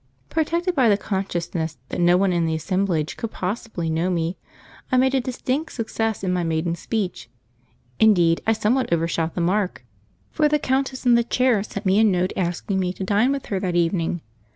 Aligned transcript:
Protected 0.29 0.73
by 0.73 0.89
the 0.89 0.97
consciousness 0.97 1.77
that 1.89 2.01
no 2.01 2.17
one 2.17 2.33
in 2.33 2.47
the 2.47 2.55
assemblage 2.55 3.17
could 3.17 3.29
possibly 3.29 3.87
know 3.87 4.09
me, 4.09 4.35
I 4.91 4.97
made 4.97 5.13
a 5.13 5.21
distinct 5.21 5.73
success 5.73 6.23
in 6.23 6.33
my 6.33 6.43
maiden 6.43 6.73
speech; 6.73 7.29
indeed, 7.99 8.41
I 8.47 8.53
somewhat 8.53 8.91
overshot 8.91 9.35
the 9.35 9.41
mark, 9.41 9.85
for 10.31 10.47
the 10.49 10.57
Countess 10.57 11.05
in 11.05 11.13
the 11.13 11.23
chair 11.23 11.61
sent 11.61 11.85
me 11.85 11.99
a 11.99 12.03
note 12.03 12.33
asking 12.35 12.79
me 12.79 12.93
to 12.93 13.03
dine 13.03 13.31
with 13.31 13.45
her 13.45 13.59
that 13.59 13.75
evening. 13.75 14.21